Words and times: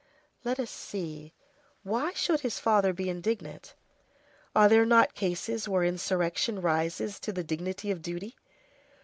Let 0.43 0.59
us 0.59 0.71
see, 0.71 1.35
why 1.83 2.13
should 2.13 2.39
his 2.39 2.57
father 2.57 2.91
be 2.91 3.07
indignant? 3.07 3.75
Are 4.55 4.67
there 4.67 4.83
not 4.83 5.13
cases 5.13 5.69
where 5.69 5.83
insurrection 5.83 6.59
rises 6.59 7.19
to 7.19 7.31
the 7.31 7.43
dignity 7.43 7.91
of 7.91 8.01
duty? 8.01 8.35